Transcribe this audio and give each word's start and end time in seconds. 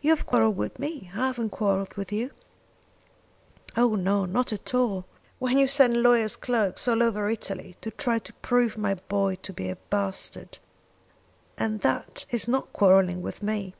"You 0.00 0.10
have 0.10 0.26
quarrelled 0.26 0.56
with 0.56 0.80
me. 0.80 1.08
I 1.14 1.28
haven't 1.28 1.50
quarrelled 1.50 1.94
with 1.94 2.10
you." 2.10 2.32
"Oh 3.76 3.94
no; 3.94 4.24
not 4.24 4.52
at 4.52 4.74
all! 4.74 5.04
When 5.38 5.56
you 5.56 5.68
send 5.68 6.02
lawyer's 6.02 6.34
clerks 6.34 6.88
all 6.88 7.00
over 7.00 7.28
Italy 7.30 7.76
to 7.80 7.92
try 7.92 8.18
to 8.18 8.32
prove 8.32 8.76
my 8.76 8.94
boy 8.94 9.36
to 9.36 9.52
be 9.52 9.68
a 9.68 9.76
bastard, 9.88 10.58
and 11.56 11.80
that 11.82 12.26
is 12.32 12.48
not 12.48 12.72
quarrelling 12.72 13.22
with 13.22 13.40
me! 13.40 13.76